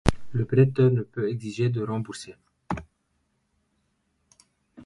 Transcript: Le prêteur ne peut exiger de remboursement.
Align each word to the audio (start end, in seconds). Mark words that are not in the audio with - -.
Le 0.31 0.45
prêteur 0.45 0.89
ne 0.89 1.03
peut 1.03 1.29
exiger 1.29 1.69
de 1.69 1.83
remboursement. 1.83 2.33